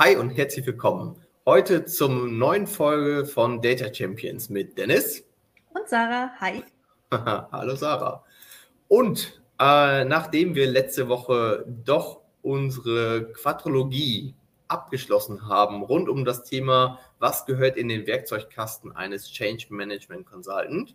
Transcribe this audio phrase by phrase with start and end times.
[0.00, 1.16] Hi und herzlich willkommen.
[1.44, 5.24] Heute zum neuen Folge von Data Champions mit Dennis.
[5.74, 6.30] Und Sarah.
[6.38, 6.62] Hi.
[7.10, 8.22] Hallo Sarah.
[8.86, 14.36] Und äh, nachdem wir letzte Woche doch unsere Quadrologie
[14.68, 20.94] abgeschlossen haben rund um das Thema, was gehört in den Werkzeugkasten eines Change Management Consultant,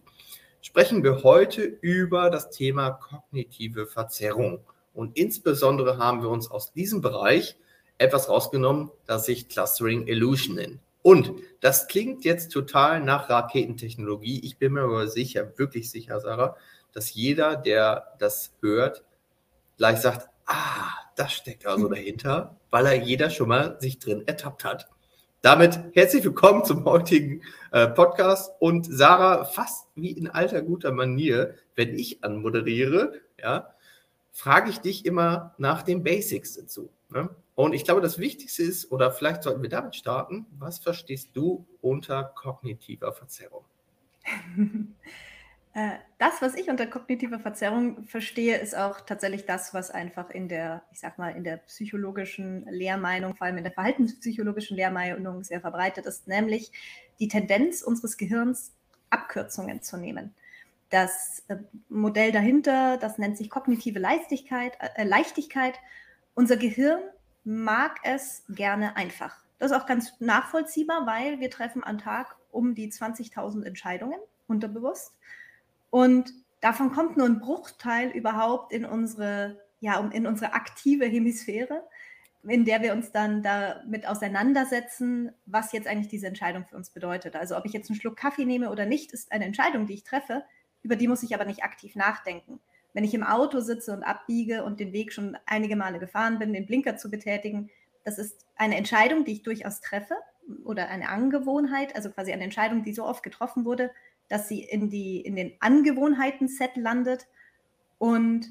[0.61, 4.61] sprechen wir heute über das Thema kognitive Verzerrung.
[4.93, 7.57] Und insbesondere haben wir uns aus diesem Bereich
[7.97, 10.79] etwas rausgenommen, das sich Clustering Illusion nennt.
[11.01, 14.39] Und das klingt jetzt total nach Raketentechnologie.
[14.43, 16.55] Ich bin mir aber sicher, wirklich sicher, Sarah,
[16.93, 19.03] dass jeder, der das hört,
[19.77, 24.63] gleich sagt, ah, das steckt also dahinter, weil er jeder schon mal sich drin ertappt
[24.63, 24.87] hat.
[25.41, 27.41] Damit herzlich willkommen zum heutigen
[27.71, 33.73] äh, Podcast und Sarah, fast wie in alter guter Manier, wenn ich anmoderiere, ja,
[34.31, 36.89] frage ich dich immer nach den Basics dazu.
[37.09, 37.29] Ne?
[37.55, 41.67] Und ich glaube, das Wichtigste ist, oder vielleicht sollten wir damit starten, was verstehst du
[41.81, 43.65] unter kognitiver Verzerrung?
[45.75, 50.47] Äh, das, was ich unter kognitiver Verzerrung verstehe, ist auch tatsächlich das, was einfach in
[50.47, 55.61] der, ich sag mal, in der psychologischen Lehrmeinung, vor allem in der verhaltenspsychologischen Lehrmeinung sehr
[55.61, 56.71] verbreitet ist, nämlich
[57.19, 58.71] die Tendenz unseres Gehirns,
[59.09, 60.35] Abkürzungen zu nehmen.
[60.91, 61.57] Das äh,
[61.89, 64.77] Modell dahinter, das nennt sich kognitive Leichtigkeit.
[64.79, 65.73] Äh, Leichtigkeit.
[66.35, 66.99] Unser Gehirn
[67.43, 69.43] mag es gerne einfach.
[69.59, 75.13] Das ist auch ganz nachvollziehbar, weil wir treffen am Tag um die 20.000 Entscheidungen unterbewusst.
[75.89, 81.83] Und davon kommt nur ein Bruchteil überhaupt in unsere, ja, in unsere aktive Hemisphäre,
[82.43, 87.35] in der wir uns dann damit auseinandersetzen, was jetzt eigentlich diese Entscheidung für uns bedeutet.
[87.35, 90.03] Also ob ich jetzt einen Schluck Kaffee nehme oder nicht, ist eine Entscheidung, die ich
[90.03, 90.43] treffe,
[90.81, 92.59] über die muss ich aber nicht aktiv nachdenken
[92.93, 96.53] wenn ich im Auto sitze und abbiege und den Weg schon einige Male gefahren bin,
[96.53, 97.69] den Blinker zu betätigen,
[98.03, 100.15] das ist eine Entscheidung, die ich durchaus treffe
[100.63, 103.91] oder eine Angewohnheit, also quasi eine Entscheidung, die so oft getroffen wurde,
[104.29, 107.27] dass sie in, die, in den Angewohnheiten-Set landet.
[107.97, 108.47] Und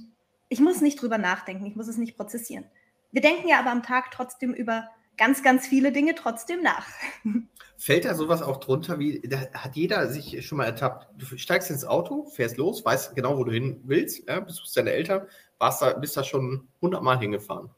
[0.48, 2.64] ich muss nicht drüber nachdenken, ich muss es nicht prozessieren.
[3.10, 6.86] Wir denken ja aber am Tag trotzdem über ganz, ganz viele Dinge trotzdem nach.
[7.76, 11.08] Fällt da sowas auch drunter, wie da hat jeder sich schon mal ertappt?
[11.18, 14.92] Du steigst ins Auto, fährst los, weißt genau, wo du hin willst, ja, besuchst deine
[14.92, 15.26] Eltern,
[15.58, 17.70] warst da, bist da schon hundertmal hingefahren.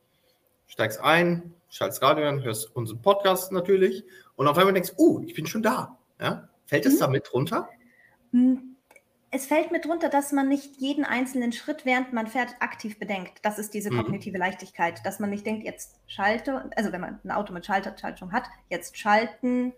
[0.66, 4.04] Steigst ein, schaltest Radio an, hörst unseren Podcast natürlich
[4.36, 5.98] und auf einmal denkst, oh, uh, ich bin schon da.
[6.20, 6.48] Ja?
[6.66, 6.98] Fällt es mhm.
[6.98, 7.68] da mit drunter?
[8.32, 8.73] Hm,
[9.34, 13.40] es fällt mir drunter, dass man nicht jeden einzelnen Schritt, während man fährt, aktiv bedenkt.
[13.42, 13.96] Das ist diese mhm.
[13.96, 18.30] kognitive Leichtigkeit, dass man nicht denkt, jetzt schalte, also wenn man ein Auto mit Schalterschaltung
[18.30, 19.72] hat, jetzt schalten,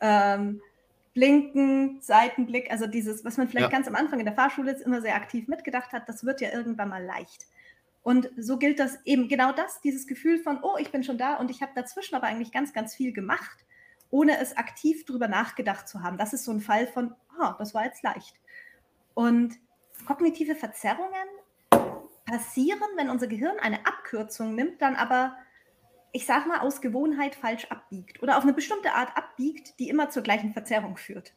[0.00, 0.62] ähm,
[1.12, 3.76] blinken, Seitenblick, also dieses, was man vielleicht ja.
[3.76, 6.50] ganz am Anfang in der Fahrschule jetzt immer sehr aktiv mitgedacht hat, das wird ja
[6.50, 7.44] irgendwann mal leicht.
[8.02, 11.34] Und so gilt das eben genau das, dieses Gefühl von, oh, ich bin schon da
[11.34, 13.58] und ich habe dazwischen aber eigentlich ganz, ganz viel gemacht,
[14.08, 16.16] ohne es aktiv drüber nachgedacht zu haben.
[16.16, 18.36] Das ist so ein Fall von, oh, das war jetzt leicht.
[19.14, 19.54] Und
[20.06, 21.28] kognitive Verzerrungen
[22.24, 25.36] passieren, wenn unser Gehirn eine Abkürzung nimmt, dann aber,
[26.12, 30.10] ich sag mal, aus Gewohnheit falsch abbiegt oder auf eine bestimmte Art abbiegt, die immer
[30.10, 31.34] zur gleichen Verzerrung führt.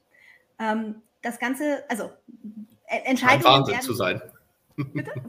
[0.59, 2.12] Ähm, das Ganze, also
[2.85, 3.44] äh, Entscheidungen.
[3.44, 4.22] Scheint Wahnsinn zu sein.
[4.75, 5.12] Bitte?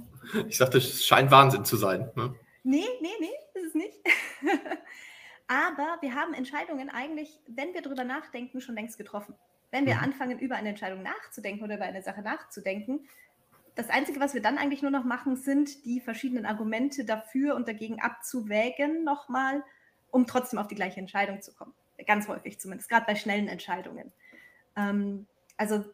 [0.49, 2.11] Ich sagte, es scheint Wahnsinn zu sein.
[2.17, 2.35] Ne?
[2.65, 3.95] Nee, nee, nee, ist es nicht.
[5.47, 9.37] Aber wir haben Entscheidungen eigentlich, wenn wir drüber nachdenken, schon längst getroffen.
[9.71, 10.03] Wenn wir mhm.
[10.03, 13.07] anfangen, über eine Entscheidung nachzudenken oder über eine Sache nachzudenken,
[13.77, 17.69] das Einzige, was wir dann eigentlich nur noch machen, sind die verschiedenen Argumente dafür und
[17.69, 19.63] dagegen abzuwägen nochmal,
[20.11, 21.75] um trotzdem auf die gleiche Entscheidung zu kommen.
[22.07, 24.13] Ganz häufig zumindest, gerade bei schnellen Entscheidungen.
[24.77, 25.27] Ähm,
[25.59, 25.85] also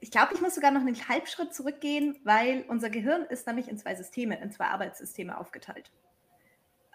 [0.00, 3.78] ich glaube, ich muss sogar noch einen Halbschritt zurückgehen, weil unser Gehirn ist nämlich in
[3.78, 5.90] zwei Systeme, in zwei Arbeitssysteme aufgeteilt.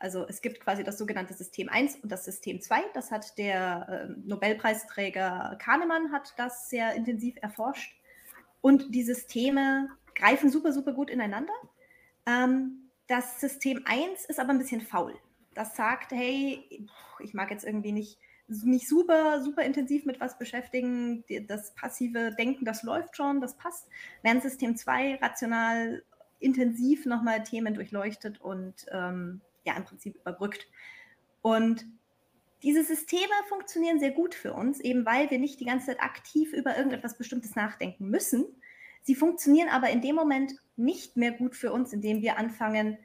[0.02, 2.82] Also es gibt quasi das sogenannte System 1 und das System 2.
[2.96, 7.96] Das hat der äh, Nobelpreisträger Kahnemann hat das sehr intensiv erforscht.
[8.62, 11.54] Und die Systeme greifen super, super gut ineinander.
[12.26, 15.14] Ähm, das System 1 ist aber ein bisschen faul.
[15.54, 16.88] Das sagt, hey,
[17.20, 21.24] ich mag jetzt irgendwie nicht mich super, super intensiv mit was beschäftigen.
[21.48, 23.88] Das passive Denken, das läuft schon, das passt.
[24.24, 26.04] Während System 2 rational
[26.40, 30.68] intensiv nochmal Themen durchleuchtet und ähm, ja im Prinzip überbrückt.
[31.42, 31.86] Und
[32.64, 36.54] diese Systeme funktionieren sehr gut für uns, eben weil wir nicht die ganze Zeit aktiv
[36.54, 38.46] über irgendetwas Bestimmtes nachdenken müssen.
[39.02, 42.98] Sie funktionieren aber in dem Moment nicht mehr gut für uns, indem wir anfangen,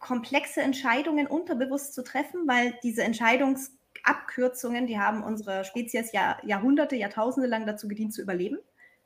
[0.00, 7.48] komplexe Entscheidungen unterbewusst zu treffen, weil diese Entscheidungsabkürzungen, die haben unsere Spezies Jahr, Jahrhunderte, Jahrtausende
[7.48, 8.58] lang dazu gedient zu überleben.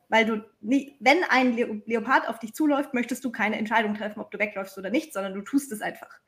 [0.08, 1.56] Weil du, nie, wenn ein
[1.86, 5.32] Leopard auf dich zuläuft, möchtest du keine Entscheidung treffen, ob du wegläufst oder nicht, sondern
[5.32, 6.20] du tust es einfach.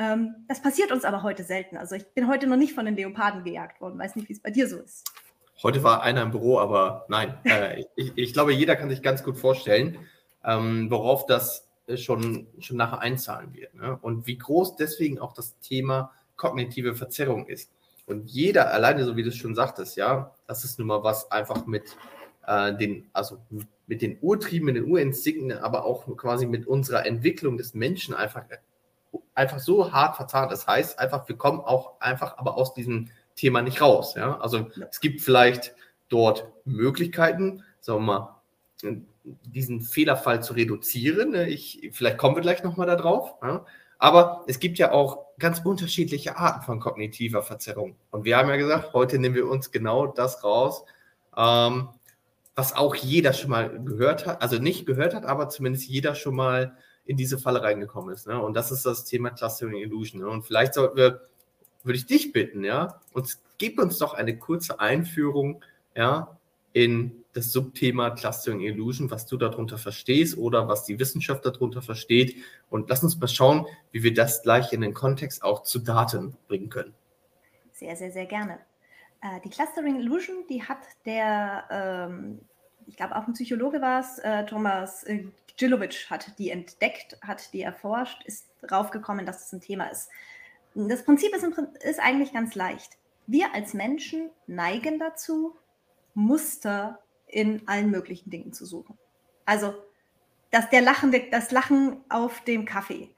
[0.00, 1.76] Ähm, das passiert uns aber heute selten.
[1.76, 3.98] Also ich bin heute noch nicht von den Leoparden gejagt worden.
[3.98, 5.04] Weiß nicht, wie es bei dir so ist.
[5.62, 7.38] Heute war einer im Büro, aber nein.
[7.44, 9.98] Äh, ich, ich, glaube, jeder kann sich ganz gut vorstellen,
[10.42, 13.74] ähm, worauf das schon, schon nachher einzahlen wird.
[13.74, 13.98] Ne?
[14.00, 17.70] Und wie groß deswegen auch das Thema kognitive Verzerrung ist.
[18.06, 21.30] Und jeder, alleine so wie du es schon sagtest, ja, das ist nun mal was
[21.30, 21.96] einfach mit
[22.46, 23.38] äh, den, also
[23.86, 28.44] mit den Urtrieben, mit den Urinstinkten, aber auch quasi mit unserer Entwicklung des Menschen einfach,
[29.34, 30.52] einfach so hart verzahnt.
[30.52, 34.14] Das heißt einfach, wir kommen auch einfach aber aus diesem Thema nicht raus.
[34.14, 34.38] Ja?
[34.40, 34.86] Also ja.
[34.90, 35.74] es gibt vielleicht
[36.08, 38.36] dort Möglichkeiten, sagen wir mal,
[39.22, 41.30] diesen Fehlerfall zu reduzieren.
[41.30, 41.48] Ne?
[41.48, 43.34] Ich, vielleicht kommen wir gleich nochmal darauf.
[43.42, 43.64] Ja?
[43.98, 47.96] Aber es gibt ja auch ganz unterschiedliche Arten von kognitiver Verzerrung.
[48.10, 50.84] Und wir haben ja gesagt, heute nehmen wir uns genau das raus,
[51.36, 51.90] ähm,
[52.54, 56.34] was auch jeder schon mal gehört hat, also nicht gehört hat, aber zumindest jeder schon
[56.34, 56.76] mal
[57.10, 58.28] in diese Falle reingekommen ist.
[58.28, 58.40] Ne?
[58.40, 60.20] Und das ist das Thema Clustering Illusion.
[60.20, 60.28] Ne?
[60.28, 61.22] Und vielleicht sollten wir,
[61.82, 65.64] würde ich dich bitten, ja, und gib uns doch eine kurze Einführung,
[65.96, 66.38] ja,
[66.72, 72.36] in das Subthema Clustering Illusion, was du darunter verstehst oder was die Wissenschaft darunter versteht.
[72.68, 76.36] Und lass uns mal schauen, wie wir das gleich in den Kontext auch zu Daten
[76.46, 76.94] bringen können.
[77.72, 78.60] Sehr, sehr, sehr gerne.
[79.20, 82.40] Äh, die Clustering Illusion, die hat der, ähm,
[82.86, 85.02] ich glaube auch ein Psychologe war es, äh, Thomas
[85.60, 90.08] Gilovic hat die entdeckt, hat die erforscht, ist draufgekommen, dass es ein Thema ist.
[90.74, 91.44] Das Prinzip ist,
[91.82, 92.96] ist eigentlich ganz leicht.
[93.26, 95.56] Wir als Menschen neigen dazu,
[96.14, 98.96] Muster in allen möglichen Dingen zu suchen.
[99.44, 99.74] Also
[100.50, 103.14] das, der Lachen, das Lachen auf dem Kaffee,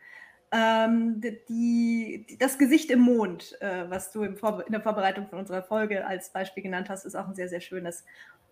[0.50, 4.37] ähm, die, die, das Gesicht im Mond, äh, was du in
[4.69, 8.05] der Vorbereitung von unserer Folge als Beispiel genannt hast, ist auch ein sehr, sehr schönes.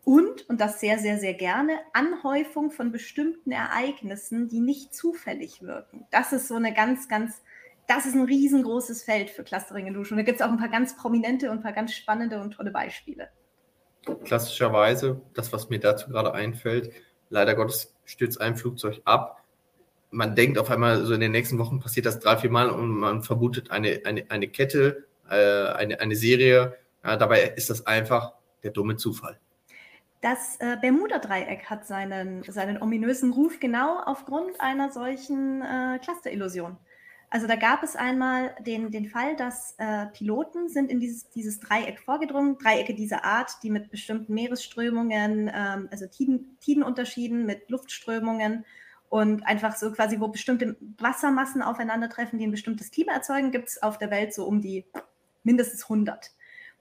[0.04, 6.06] Und, und das sehr, sehr, sehr gerne, Anhäufung von bestimmten Ereignissen, die nicht zufällig wirken.
[6.10, 7.42] Das ist so eine ganz, ganz,
[7.86, 10.16] das ist ein riesengroßes Feld für Clustering Illusion.
[10.16, 12.70] Da gibt es auch ein paar ganz prominente und ein paar ganz spannende und tolle
[12.70, 13.28] Beispiele
[14.24, 16.92] klassischerweise, das, was mir dazu gerade einfällt,
[17.28, 19.42] leider Gottes stürzt ein Flugzeug ab.
[20.10, 22.90] Man denkt auf einmal, so in den nächsten Wochen passiert das drei, vier Mal und
[22.90, 26.76] man vermutet eine, eine, eine Kette, äh, eine, eine Serie.
[27.04, 28.32] Ja, dabei ist das einfach
[28.62, 29.38] der dumme Zufall.
[30.20, 36.76] Das äh, Bermuda-Dreieck hat seinen, seinen ominösen Ruf genau aufgrund einer solchen äh, Cluster-Illusion.
[37.30, 41.60] Also da gab es einmal den, den Fall, dass äh, Piloten sind in dieses, dieses
[41.60, 48.66] Dreieck vorgedrungen, Dreiecke dieser Art, die mit bestimmten Meeresströmungen, ähm, also Tiden, Tidenunterschieden, mit Luftströmungen
[49.08, 53.82] und einfach so quasi, wo bestimmte Wassermassen aufeinandertreffen, die ein bestimmtes Klima erzeugen, gibt es
[53.82, 54.84] auf der Welt so um die
[55.44, 56.32] mindestens 100.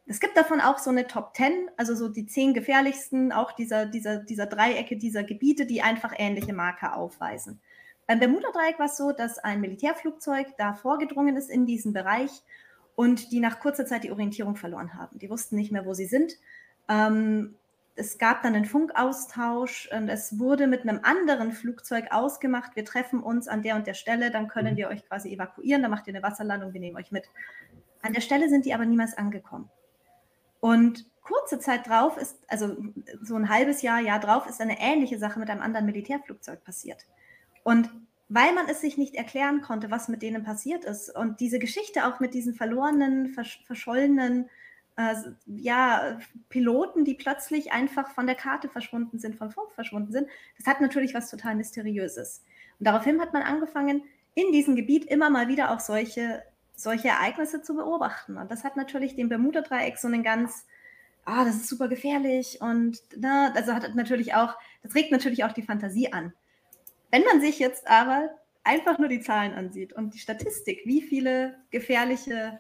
[0.10, 3.86] Es gibt davon auch so eine Top 10, also so die zehn gefährlichsten, auch dieser,
[3.86, 7.62] dieser, dieser Dreiecke, dieser Gebiete, die einfach ähnliche Marker aufweisen.
[8.08, 12.32] Beim Bermuda-Dreieck war es so, dass ein Militärflugzeug da vorgedrungen ist in diesen Bereich
[12.96, 15.20] und die nach kurzer Zeit die Orientierung verloren haben.
[15.20, 16.34] Die wussten nicht mehr, wo sie sind.
[16.88, 17.54] Ähm,
[17.96, 23.22] es gab dann einen Funkaustausch und es wurde mit einem anderen Flugzeug ausgemacht, wir treffen
[23.22, 24.78] uns an der und der Stelle, dann können mhm.
[24.78, 27.30] wir euch quasi evakuieren, dann macht ihr eine Wasserlandung, wir nehmen euch mit.
[28.02, 29.70] An der Stelle sind die aber niemals angekommen.
[30.60, 32.76] Und kurze Zeit drauf ist, also
[33.22, 37.06] so ein halbes Jahr, Jahr drauf, ist eine ähnliche Sache mit einem anderen Militärflugzeug passiert.
[37.64, 37.90] Und
[38.30, 42.06] weil man es sich nicht erklären konnte, was mit denen passiert ist und diese Geschichte
[42.06, 44.50] auch mit diesen verlorenen, versch verschollenen
[44.98, 45.16] äh,
[45.48, 50.68] ja, Piloten, die plötzlich einfach von der Karte verschwunden sind, von Funk verschwunden sind, das
[50.68, 52.44] hat natürlich was total Mysteriöses.
[52.78, 54.04] Und daraufhin hat man angefangen,
[54.36, 56.44] in diesem Gebiet immer mal wieder auch solche,
[56.82, 58.38] solche Ereignisse zu beobachten.
[58.38, 60.66] Und das hat natürlich dem Bermuda-Dreieck so einen ganz,
[61.26, 65.44] ah, das ist super gefährlich und na, ne, also hat natürlich auch, das regt natürlich
[65.44, 66.34] auch die Fantasie an.
[67.12, 68.30] Wenn man sich jetzt aber
[68.64, 72.60] einfach nur die Zahlen ansieht und die Statistik, wie viele gefährliche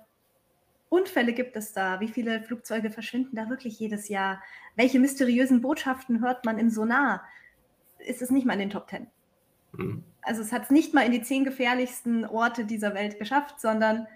[0.89, 1.99] Unfälle gibt es da?
[1.99, 4.41] Wie viele Flugzeuge verschwinden da wirklich jedes Jahr?
[4.75, 7.23] Welche mysteriösen Botschaften hört man im Sonar?
[7.99, 9.07] Ist es nicht mal in den Top Ten.
[9.73, 10.03] Mhm.
[10.21, 14.07] Also es hat es nicht mal in die zehn gefährlichsten Orte dieser Welt geschafft, sondern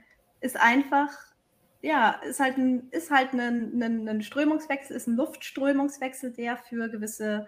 [0.41, 1.09] ist einfach,
[1.81, 6.89] ja, ist halt ein, ist halt ein, ein, ein Strömungswechsel, ist ein Luftströmungswechsel, der für
[6.89, 7.47] gewisse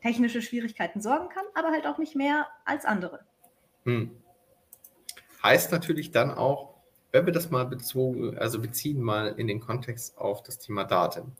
[0.00, 3.20] technische Schwierigkeiten sorgen kann, aber halt auch nicht mehr als andere.
[3.84, 4.10] Hm.
[5.42, 6.74] Heißt natürlich dann auch,
[7.12, 11.36] wenn wir das mal bezogen, also beziehen mal in den Kontext auf das Thema Daten.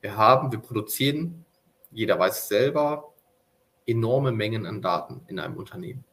[0.00, 1.44] Wir haben, wir produzieren,
[1.90, 3.12] jeder weiß es selber,
[3.86, 6.04] enorme Mengen an Daten in einem Unternehmen.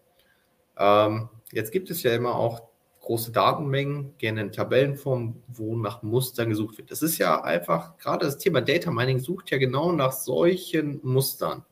[0.77, 2.61] Ähm, jetzt gibt es ja immer auch
[3.01, 6.89] große Datenmengen, gerne in Tabellenform, wo nach Mustern gesucht wird.
[6.89, 11.65] Das ist ja einfach, gerade das Thema Data Mining sucht ja genau nach solchen Mustern.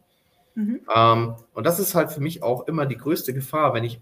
[0.55, 0.81] Mhm.
[0.93, 4.01] Ähm, und das ist halt für mich auch immer die größte Gefahr, wenn ich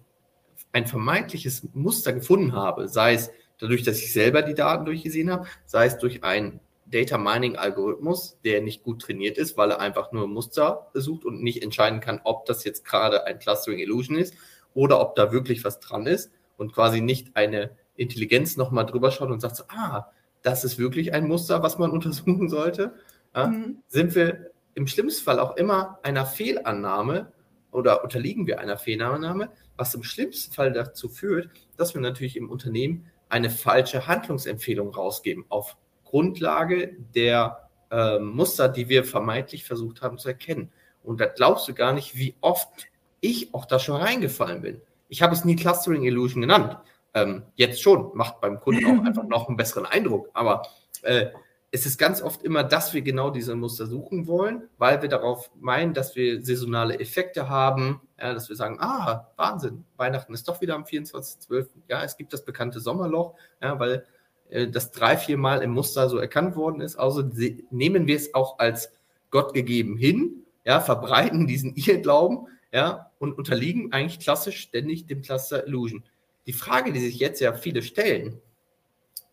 [0.72, 5.48] ein vermeintliches Muster gefunden habe, sei es dadurch, dass ich selber die Daten durchgesehen habe,
[5.66, 6.60] sei es durch einen
[6.92, 11.42] Data Mining Algorithmus, der nicht gut trainiert ist, weil er einfach nur Muster sucht und
[11.44, 14.34] nicht entscheiden kann, ob das jetzt gerade ein Clustering Illusion ist
[14.74, 19.30] oder ob da wirklich was dran ist und quasi nicht eine Intelligenz nochmal drüber schaut
[19.30, 22.94] und sagt so, ah, das ist wirklich ein Muster, was man untersuchen sollte,
[23.36, 23.84] ja, mhm.
[23.88, 27.32] sind wir im schlimmsten Fall auch immer einer Fehlannahme
[27.72, 32.50] oder unterliegen wir einer Fehlannahme, was im schlimmsten Fall dazu führt, dass wir natürlich im
[32.50, 35.78] Unternehmen eine falsche Handlungsempfehlung rausgeben auf
[36.10, 40.72] Grundlage der äh, Muster, die wir vermeintlich versucht haben zu erkennen.
[41.04, 42.88] Und da glaubst du gar nicht, wie oft
[43.22, 44.82] ich auch da schon reingefallen bin.
[45.08, 46.78] Ich habe es nie Clustering Illusion genannt.
[47.14, 50.30] Ähm, jetzt schon, macht beim Kunden auch einfach noch einen besseren Eindruck.
[50.34, 50.64] Aber
[51.02, 51.28] äh,
[51.72, 55.52] es ist ganz oft immer, dass wir genau diese Muster suchen wollen, weil wir darauf
[55.60, 60.62] meinen, dass wir saisonale Effekte haben, ja, dass wir sagen, ah, Wahnsinn, Weihnachten ist doch
[60.62, 61.68] wieder am 24.12.
[61.88, 64.06] Ja, es gibt das bekannte Sommerloch, ja, weil
[64.50, 66.96] das drei, vier Mal im Muster so erkannt worden ist.
[66.96, 67.30] Also
[67.70, 68.92] nehmen wir es auch als
[69.30, 75.66] Gott gegeben hin, ja, verbreiten diesen Irrglauben, ja, und unterliegen eigentlich klassisch ständig dem Cluster
[75.68, 76.04] Illusion.
[76.46, 78.42] Die Frage, die sich jetzt ja viele stellen,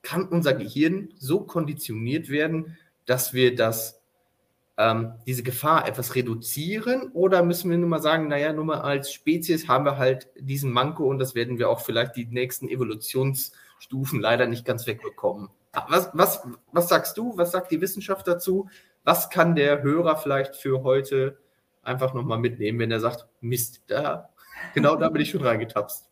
[0.03, 4.01] kann unser Gehirn so konditioniert werden, dass wir das,
[4.77, 9.13] ähm, diese Gefahr etwas reduzieren oder müssen wir nur mal sagen, naja, nur mal als
[9.13, 12.69] Spezies haben wir halt diesen Manko und das werden wir auch vielleicht die nächsten
[13.77, 15.51] Evolutionsstufen leider nicht ganz wegbekommen.
[15.89, 17.37] Was, was, was sagst du?
[17.37, 18.69] Was sagt die Wissenschaft dazu?
[19.05, 21.39] Was kann der Hörer vielleicht für heute
[21.83, 24.31] einfach nochmal mitnehmen, wenn er sagt, Mist, da,
[24.75, 26.09] genau da bin ich schon reingetapst.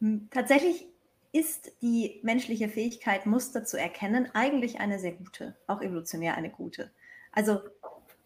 [0.00, 0.86] Hm, tatsächlich
[1.32, 6.90] ist die menschliche Fähigkeit, Muster zu erkennen, eigentlich eine sehr gute, auch evolutionär eine gute.
[7.32, 7.60] Also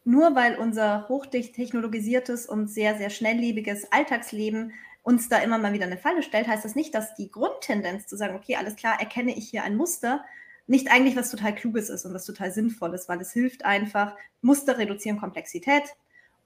[0.04, 5.98] nur weil unser hochtechnologisiertes und sehr, sehr schnelllebiges Alltagsleben uns da immer mal wieder eine
[5.98, 9.48] Falle stellt, heißt das nicht, dass die Grundtendenz zu sagen, okay, alles klar, erkenne ich
[9.48, 10.24] hier ein Muster,
[10.66, 14.78] nicht eigentlich was total Kluges ist und was total Sinnvolles, weil es hilft einfach, Muster
[14.78, 15.84] reduzieren Komplexität,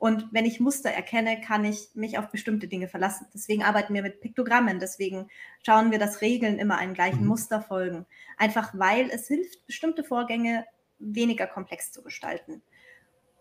[0.04, 3.26] und wenn ich Muster erkenne, kann ich mich auf bestimmte Dinge verlassen.
[3.32, 4.78] Deswegen arbeiten wir mit Piktogrammen.
[4.78, 5.28] Deswegen
[5.64, 7.28] schauen wir, dass Regeln immer einem gleichen mhm.
[7.28, 8.04] Muster folgen.
[8.36, 10.66] Einfach weil es hilft, bestimmte Vorgänge
[10.98, 12.60] weniger komplex zu gestalten.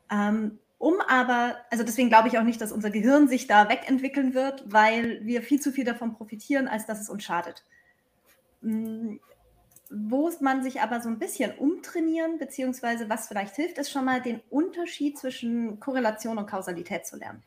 [0.10, 4.34] Ähm, um aber, also deswegen glaube ich auch nicht, dass unser Gehirn sich da wegentwickeln
[4.34, 7.64] wird, weil wir viel zu viel davon profitieren, als dass es uns schadet.
[8.60, 9.16] Mm,
[9.90, 14.22] wo man sich aber so ein bisschen umtrainieren, beziehungsweise was vielleicht hilft, ist schon mal
[14.22, 17.44] den Unterschied zwischen Korrelation und Kausalität zu lernen.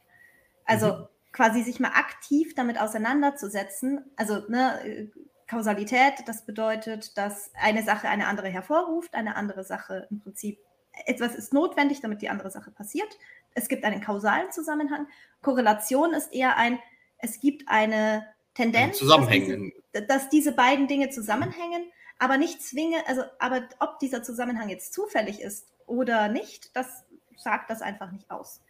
[0.65, 1.07] Also mhm.
[1.33, 4.03] quasi sich mal aktiv damit auseinanderzusetzen.
[4.17, 5.11] Also ne,
[5.47, 10.59] Kausalität, das bedeutet, dass eine Sache eine andere hervorruft, eine andere Sache im Prinzip,
[11.05, 13.19] etwas ist notwendig, damit die andere Sache passiert.
[13.55, 15.07] Es gibt einen kausalen Zusammenhang.
[15.43, 16.79] Korrelation ist eher ein,
[17.19, 19.73] es gibt eine Tendenz, dass diese,
[20.09, 21.85] dass diese beiden Dinge zusammenhängen
[22.19, 27.05] aber nicht zwinge, also, aber ob dieser Zusammenhang jetzt zufällig ist oder nicht, das
[27.37, 28.63] sagt das einfach nicht aus.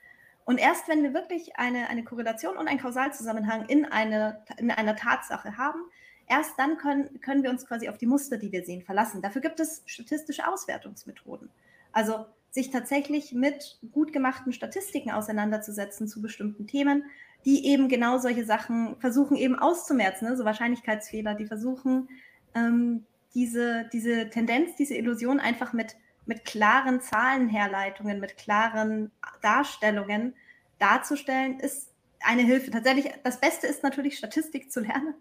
[0.44, 4.96] Und erst wenn wir wirklich eine, eine Korrelation und einen Kausalzusammenhang in, eine, in einer
[4.96, 5.80] Tatsache haben,
[6.28, 9.22] erst dann können, können wir uns quasi auf die Muster, die wir sehen, verlassen.
[9.22, 11.50] Dafür gibt es statistische Auswertungsmethoden.
[11.96, 17.04] Also sich tatsächlich mit gut gemachten Statistiken auseinanderzusetzen zu bestimmten Themen,
[17.46, 20.36] die eben genau solche Sachen versuchen eben auszumerzen, ne?
[20.36, 22.10] so Wahrscheinlichkeitsfehler, die versuchen,
[22.54, 29.10] ähm, diese, diese Tendenz, diese Illusion einfach mit, mit klaren Zahlenherleitungen, mit klaren
[29.40, 30.34] Darstellungen
[30.78, 32.70] darzustellen, ist eine Hilfe.
[32.70, 35.14] Tatsächlich, das Beste ist natürlich, Statistik zu lernen,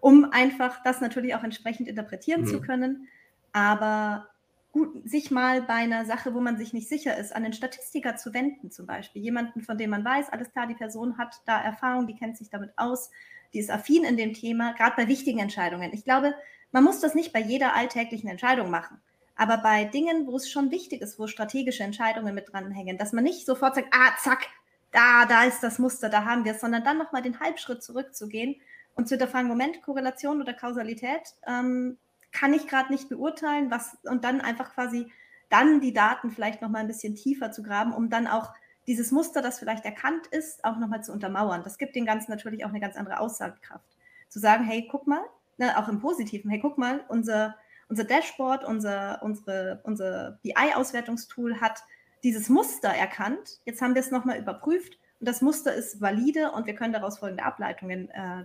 [0.00, 2.46] um einfach das natürlich auch entsprechend interpretieren mhm.
[2.46, 3.06] zu können.
[3.52, 4.30] Aber
[4.76, 8.16] gut, sich mal bei einer Sache, wo man sich nicht sicher ist, an den Statistiker
[8.16, 9.22] zu wenden, zum Beispiel.
[9.22, 12.50] Jemanden, von dem man weiß, alles klar, die Person hat da Erfahrung, die kennt sich
[12.50, 13.10] damit aus,
[13.54, 15.94] die ist affin in dem Thema, gerade bei wichtigen Entscheidungen.
[15.94, 16.34] Ich glaube,
[16.72, 19.00] man muss das nicht bei jeder alltäglichen Entscheidung machen.
[19.34, 23.24] Aber bei Dingen, wo es schon wichtig ist, wo strategische Entscheidungen mit dranhängen, dass man
[23.24, 24.46] nicht sofort sagt, ah, zack,
[24.92, 28.56] da, da ist das Muster, da haben wir es, sondern dann nochmal den Halbschritt zurückzugehen
[28.94, 31.96] und zu hinterfragen, Moment, Korrelation oder Kausalität, ähm,
[32.36, 35.10] kann ich gerade nicht beurteilen, was, und dann einfach quasi
[35.48, 38.52] dann die Daten vielleicht nochmal ein bisschen tiefer zu graben, um dann auch
[38.86, 41.62] dieses Muster, das vielleicht erkannt ist, auch nochmal zu untermauern.
[41.64, 43.96] Das gibt den Ganzen natürlich auch eine ganz andere Aussagekraft.
[44.28, 45.22] Zu sagen, hey, guck mal,
[45.56, 47.56] ne, auch im Positiven, hey, guck mal, unser,
[47.88, 51.84] unser Dashboard, unser, unsere, unser BI-Auswertungstool hat
[52.22, 53.60] dieses Muster erkannt.
[53.64, 57.18] Jetzt haben wir es nochmal überprüft und das Muster ist valide und wir können daraus
[57.18, 58.44] folgende Ableitungen, äh,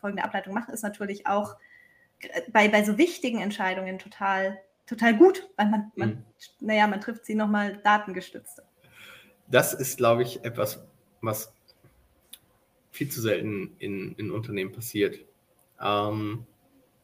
[0.00, 1.56] folgende Ableitung machen, ist natürlich auch
[2.52, 6.24] bei, bei so wichtigen Entscheidungen total, total gut, weil man, man mhm.
[6.60, 8.62] naja, man trifft sie nochmal datengestützt.
[9.48, 10.86] Das ist, glaube ich, etwas,
[11.20, 11.52] was
[12.90, 15.18] viel zu selten in, in Unternehmen passiert.
[15.80, 16.46] Ähm,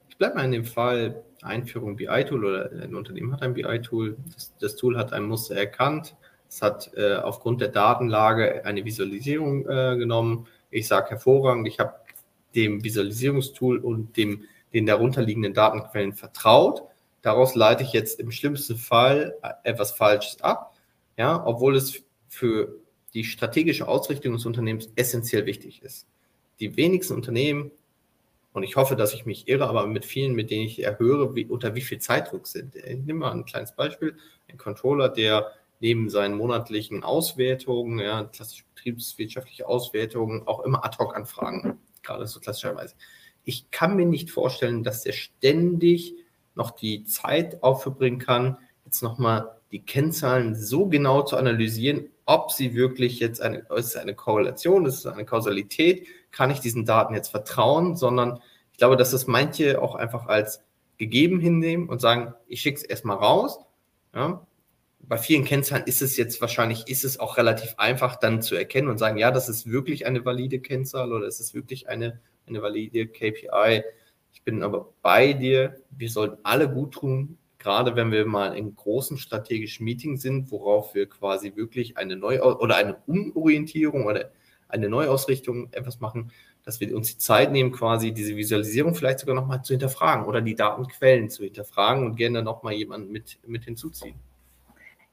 [0.08, 4.16] ich bleibe mal in dem Fall Einführung BI-Tool oder ein Unternehmen hat ein BI-Tool.
[4.32, 6.16] Das, das, Tool hat ein Muster erkannt.
[6.48, 10.46] Es hat äh, aufgrund der Datenlage eine Visualisierung äh, genommen.
[10.70, 11.94] Ich sage hervorragend, ich habe
[12.54, 16.82] dem Visualisierungstool und dem, den darunterliegenden Datenquellen vertraut.
[17.22, 20.74] Daraus leite ich jetzt im schlimmsten Fall etwas Falsches ab,
[21.16, 22.76] ja, obwohl es für
[23.14, 26.06] die strategische Ausrichtung des Unternehmens essentiell wichtig ist.
[26.60, 27.70] Die wenigsten Unternehmen,
[28.52, 31.46] und ich hoffe, dass ich mich irre, aber mit vielen, mit denen ich erhöre, wie,
[31.46, 32.76] unter wie viel Zeitdruck sind.
[32.76, 34.16] Ich nehme mal ein kleines Beispiel.
[34.48, 42.26] Ein Controller, der neben seinen monatlichen Auswertungen, ja, klassische betriebswirtschaftliche Auswertungen, auch immer Ad-Hoc-Anfragen, gerade
[42.26, 42.94] so klassischerweise.
[43.48, 46.14] Ich kann mir nicht vorstellen, dass der ständig
[46.54, 52.74] noch die Zeit aufbringen kann, jetzt nochmal die Kennzahlen so genau zu analysieren, ob sie
[52.74, 57.30] wirklich jetzt eine, ist eine Korrelation, ist es eine Kausalität, kann ich diesen Daten jetzt
[57.30, 58.38] vertrauen, sondern
[58.72, 60.62] ich glaube, dass das manche auch einfach als
[60.98, 63.60] gegeben hinnehmen und sagen, ich schicke es erstmal raus.
[64.14, 64.46] Ja.
[65.00, 68.88] Bei vielen Kennzahlen ist es jetzt wahrscheinlich, ist es auch relativ einfach dann zu erkennen
[68.88, 72.62] und sagen, ja, das ist wirklich eine valide Kennzahl oder ist es wirklich eine, eine
[72.62, 73.82] valide KPI.
[74.32, 78.74] Ich bin aber bei dir, wir sollten alle gut tun, gerade wenn wir mal in
[78.74, 84.30] großen strategischen Meetings sind, worauf wir quasi wirklich eine Neu- oder eine Umorientierung oder
[84.68, 86.30] eine Neuausrichtung etwas machen,
[86.62, 90.42] dass wir uns die Zeit nehmen, quasi diese Visualisierung vielleicht sogar nochmal zu hinterfragen oder
[90.42, 94.16] die Datenquellen zu hinterfragen und gerne nochmal jemanden mit, mit hinzuziehen.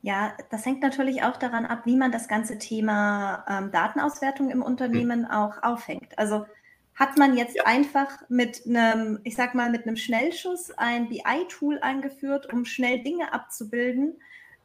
[0.02, 4.62] Ja, das hängt natürlich auch daran ab, wie man das ganze Thema ähm, Datenauswertung im
[4.62, 5.32] Unternehmen hm.
[5.32, 6.18] auch aufhängt.
[6.20, 6.46] Also
[6.96, 7.66] hat man jetzt ja.
[7.66, 13.34] einfach mit einem, ich sag mal, mit einem Schnellschuss ein BI-Tool eingeführt, um schnell Dinge
[13.34, 14.16] abzubilden,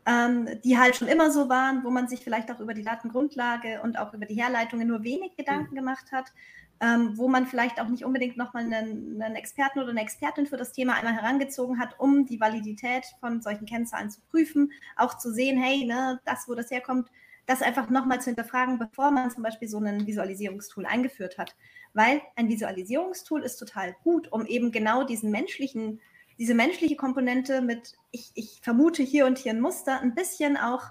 [0.07, 3.83] ähm, die halt schon immer so waren, wo man sich vielleicht auch über die Datengrundlage
[3.83, 5.77] und auch über die Herleitungen nur wenig Gedanken mhm.
[5.77, 6.33] gemacht hat,
[6.81, 10.57] ähm, wo man vielleicht auch nicht unbedingt nochmal einen, einen Experten oder eine Expertin für
[10.57, 15.33] das Thema einmal herangezogen hat, um die Validität von solchen Kennzahlen zu prüfen, auch zu
[15.33, 17.11] sehen, hey, ne, das, wo das herkommt,
[17.47, 21.57] das einfach nochmal zu hinterfragen, bevor man zum Beispiel so ein Visualisierungstool eingeführt hat
[21.95, 26.01] weil ein Visualisierungstool ist total gut, um eben genau diesen menschlichen,
[26.39, 30.85] diese menschliche Komponente mit, ich, ich vermute hier und hier ein Muster, ein bisschen auch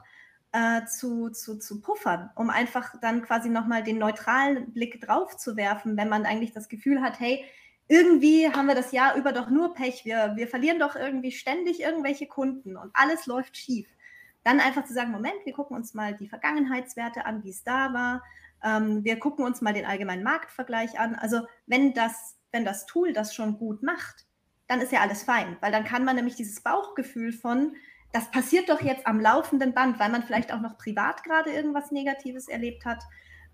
[0.51, 5.55] äh, zu, zu, zu puffern, um einfach dann quasi nochmal den neutralen Blick drauf zu
[5.55, 7.45] werfen, wenn man eigentlich das Gefühl hat, hey,
[7.87, 11.81] irgendwie haben wir das Jahr über doch nur Pech, wir, wir verlieren doch irgendwie ständig
[11.81, 13.87] irgendwelche Kunden und alles läuft schief.
[14.43, 17.93] Dann einfach zu sagen, Moment, wir gucken uns mal die Vergangenheitswerte an, wie es da
[17.93, 18.23] war,
[18.63, 21.15] ähm, wir gucken uns mal den allgemeinen Marktvergleich an.
[21.15, 24.25] Also wenn das, wenn das Tool das schon gut macht,
[24.67, 27.75] dann ist ja alles fein, weil dann kann man nämlich dieses Bauchgefühl von,
[28.11, 31.91] das passiert doch jetzt am laufenden Band, weil man vielleicht auch noch privat gerade irgendwas
[31.91, 33.03] Negatives erlebt hat,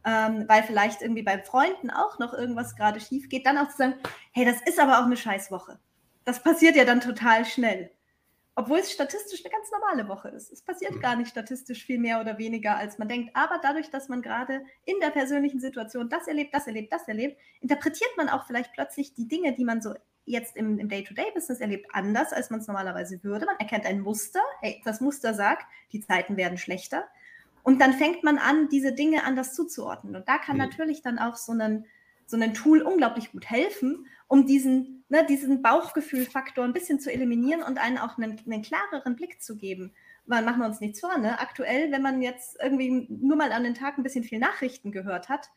[0.05, 3.77] ähm, weil vielleicht irgendwie bei Freunden auch noch irgendwas gerade schief geht, dann auch zu
[3.77, 3.95] sagen,
[4.31, 5.79] hey, das ist aber auch eine Scheißwoche.
[6.25, 7.91] Das passiert ja dann total schnell.
[8.57, 10.51] Obwohl es statistisch eine ganz normale Woche ist.
[10.51, 11.01] Es passiert mhm.
[11.01, 13.31] gar nicht statistisch viel mehr oder weniger, als man denkt.
[13.35, 17.37] Aber dadurch, dass man gerade in der persönlichen Situation das erlebt, das erlebt, das erlebt,
[17.59, 21.87] interpretiert man auch vielleicht plötzlich die Dinge, die man so jetzt im, im Day-to-Day-Business erlebt,
[21.91, 23.45] anders, als man es normalerweise würde.
[23.45, 24.41] Man erkennt ein Muster.
[24.61, 27.05] Hey, das Muster sagt, die Zeiten werden schlechter.
[27.63, 30.15] Und dann fängt man an, diese Dinge anders zuzuordnen.
[30.15, 30.63] Und da kann mhm.
[30.63, 31.85] natürlich dann auch so ein,
[32.25, 37.63] so ein Tool unglaublich gut helfen, um diesen, ne, diesen Bauchgefühlfaktor ein bisschen zu eliminieren
[37.63, 39.93] und einen auch einen, einen klareren Blick zu geben.
[40.25, 41.39] Weil machen wir uns nichts vor, ne?
[41.39, 45.29] Aktuell, wenn man jetzt irgendwie nur mal an den Tag ein bisschen viel Nachrichten gehört
[45.29, 45.49] hat,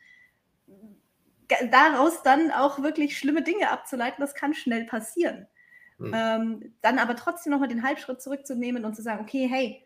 [1.71, 5.47] daraus dann auch wirklich schlimme Dinge abzuleiten, das kann schnell passieren.
[5.97, 6.13] Mhm.
[6.15, 9.83] Ähm, dann aber trotzdem nochmal den Halbschritt zurückzunehmen und zu sagen, okay, hey,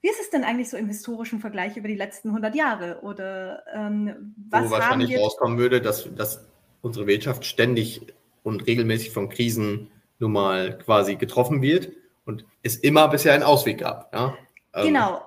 [0.00, 3.00] wie ist es denn eigentlich so im historischen Vergleich über die letzten 100 Jahre?
[3.02, 6.46] Oder ähm, was Wo wahrscheinlich rauskommen würde, dass, dass
[6.80, 8.06] unsere Wirtschaft ständig
[8.42, 11.90] und regelmäßig von Krisen nun mal quasi getroffen wird
[12.24, 14.12] und es immer bisher einen Ausweg gab.
[14.14, 14.36] Ja?
[14.82, 15.22] Genau,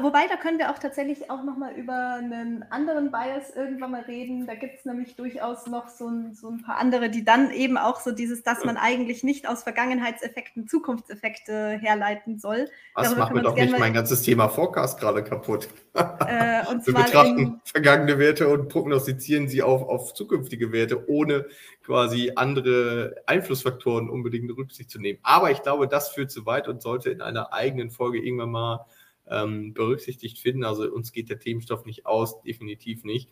[0.00, 4.46] wobei, da können wir auch tatsächlich auch nochmal über einen anderen Bias irgendwann mal reden.
[4.46, 7.76] Da gibt es nämlich durchaus noch so ein, so ein, paar andere, die dann eben
[7.76, 12.68] auch so dieses, dass man eigentlich nicht aus Vergangenheitseffekten Zukunftseffekte herleiten soll.
[12.94, 15.68] Darüber macht mir doch nicht mein ganzes Thema Forecast gerade kaputt.
[15.94, 21.46] Äh, wir betrachten in, vergangene Werte und prognostizieren sie auf, auf zukünftige Werte, ohne
[21.84, 25.18] quasi andere Einflussfaktoren unbedingt Rücksicht zu nehmen.
[25.22, 28.86] Aber ich glaube, das führt zu weit und sollte in einer eigenen Folge irgendwann mal
[29.28, 30.64] ähm, berücksichtigt finden.
[30.64, 33.30] Also uns geht der Themenstoff nicht aus, definitiv nicht.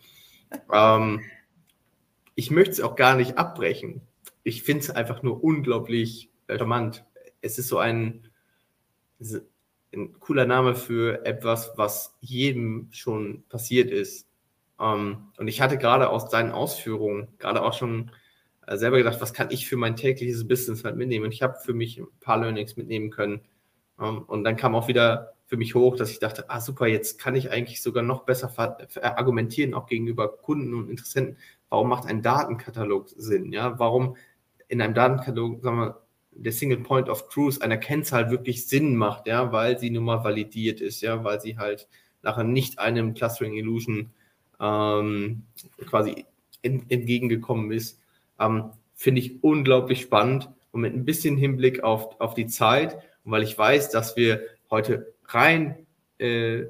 [0.73, 1.23] Ähm,
[2.35, 4.01] ich möchte es auch gar nicht abbrechen.
[4.43, 7.05] Ich finde es einfach nur unglaublich charmant.
[7.43, 8.29] Es ist so ein,
[9.93, 14.27] ein cooler Name für etwas, was jedem schon passiert ist.
[14.81, 18.11] Ähm, und ich hatte gerade aus deinen Ausführungen gerade auch schon
[18.67, 21.27] äh, selber gedacht, was kann ich für mein tägliches Business halt mitnehmen?
[21.27, 23.43] Und ich habe für mich ein paar Learnings mitnehmen können.
[24.01, 27.19] Ähm, und dann kam auch wieder für mich hoch, dass ich dachte, ah super, jetzt
[27.19, 28.53] kann ich eigentlich sogar noch besser
[29.03, 31.39] argumentieren, auch gegenüber Kunden und Interessenten.
[31.69, 33.53] Warum macht ein Datenkatalog Sinn?
[33.53, 34.15] Ja, warum
[34.69, 39.27] in einem Datenkatalog, sagen wir, der Single Point of Truth einer Kennzahl wirklich Sinn macht,
[39.27, 41.89] ja, weil sie nun mal validiert ist, ja, weil sie halt
[42.23, 44.13] nachher nicht einem Clustering Illusion
[44.61, 45.43] ähm,
[45.85, 46.27] quasi
[46.63, 47.99] in, entgegengekommen ist,
[48.39, 53.43] ähm, finde ich unglaublich spannend und mit ein bisschen Hinblick auf, auf die Zeit weil
[53.43, 55.87] ich weiß, dass wir heute rein,
[56.19, 56.63] äh,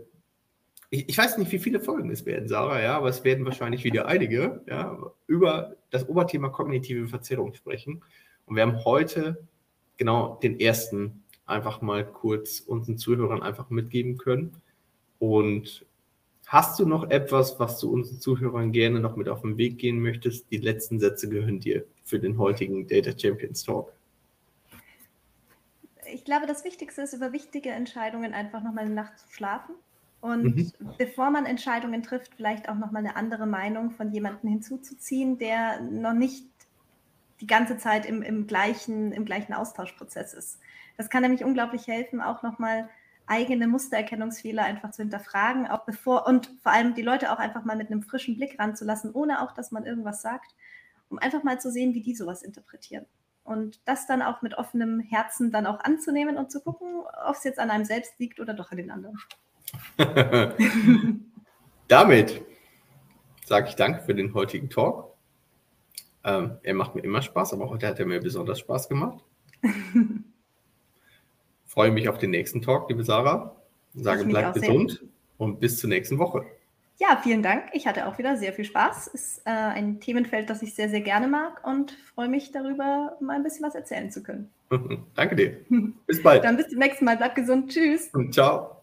[0.90, 3.84] ich, ich, weiß nicht, wie viele Folgen es werden, Sarah, ja, aber es werden wahrscheinlich
[3.84, 8.02] wieder einige, ja, über das Oberthema kognitive Verzerrung sprechen.
[8.46, 9.46] Und wir haben heute
[9.96, 14.56] genau den ersten einfach mal kurz unseren Zuhörern einfach mitgeben können.
[15.18, 15.84] Und
[16.46, 20.00] hast du noch etwas, was du unseren Zuhörern gerne noch mit auf den Weg gehen
[20.00, 20.50] möchtest?
[20.50, 23.92] Die letzten Sätze gehören dir für den heutigen Data Champions Talk
[26.12, 29.74] ich glaube, das Wichtigste ist, über wichtige Entscheidungen einfach nochmal eine Nacht zu schlafen.
[30.20, 30.72] Und mhm.
[30.98, 36.12] bevor man Entscheidungen trifft, vielleicht auch nochmal eine andere Meinung von jemandem hinzuzuziehen, der noch
[36.12, 36.46] nicht
[37.40, 40.58] die ganze Zeit im, im, gleichen, im gleichen Austauschprozess ist.
[40.98, 42.90] Das kann nämlich unglaublich helfen, auch nochmal
[43.26, 47.76] eigene Mustererkennungsfehler einfach zu hinterfragen, auch bevor und vor allem die Leute auch einfach mal
[47.76, 50.54] mit einem frischen Blick ranzulassen, ohne auch, dass man irgendwas sagt,
[51.08, 53.06] um einfach mal zu sehen, wie die sowas interpretieren
[53.50, 57.42] und das dann auch mit offenem Herzen dann auch anzunehmen und zu gucken, ob es
[57.42, 59.18] jetzt an einem selbst liegt oder doch an den anderen.
[61.88, 62.42] Damit
[63.44, 65.16] sage ich danke für den heutigen Talk.
[66.22, 69.24] Ähm, er macht mir immer Spaß, aber heute hat er mir besonders Spaß gemacht.
[71.66, 73.56] Freue mich auf den nächsten Talk, liebe Sarah.
[73.94, 75.02] Sage, bleib gesund
[75.38, 76.46] und bis zur nächsten Woche.
[77.00, 77.70] Ja, vielen Dank.
[77.72, 79.06] Ich hatte auch wieder sehr viel Spaß.
[79.08, 83.36] Ist äh, ein Themenfeld, das ich sehr, sehr gerne mag und freue mich darüber, mal
[83.36, 84.50] ein bisschen was erzählen zu können.
[85.14, 85.56] Danke dir.
[86.06, 86.44] Bis bald.
[86.44, 87.16] Dann bis zum nächsten Mal.
[87.16, 87.72] Bleib gesund.
[87.72, 88.10] Tschüss.
[88.12, 88.76] Und ciao.